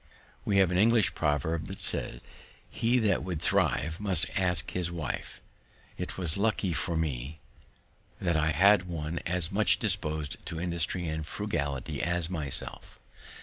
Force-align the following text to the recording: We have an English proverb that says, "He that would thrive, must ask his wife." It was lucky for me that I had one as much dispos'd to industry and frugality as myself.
We 0.45 0.57
have 0.57 0.71
an 0.71 0.79
English 0.79 1.13
proverb 1.13 1.67
that 1.67 1.79
says, 1.79 2.21
"He 2.67 2.97
that 2.97 3.23
would 3.23 3.39
thrive, 3.39 3.99
must 3.99 4.25
ask 4.35 4.71
his 4.71 4.89
wife." 4.89 5.41
It 5.95 6.17
was 6.17 6.37
lucky 6.37 6.73
for 6.73 6.95
me 6.95 7.39
that 8.19 8.35
I 8.35 8.49
had 8.49 8.87
one 8.87 9.19
as 9.27 9.51
much 9.51 9.77
dispos'd 9.77 10.43
to 10.47 10.59
industry 10.59 11.07
and 11.07 11.23
frugality 11.23 12.01
as 12.01 12.31
myself. 12.31 12.99